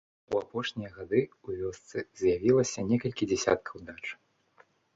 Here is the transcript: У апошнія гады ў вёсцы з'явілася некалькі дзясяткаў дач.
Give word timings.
У 0.35 0.37
апошнія 0.43 0.89
гады 0.95 1.19
ў 1.45 1.49
вёсцы 1.59 1.97
з'явілася 2.23 2.87
некалькі 2.91 3.31
дзясяткаў 3.33 3.77
дач. 3.91 4.03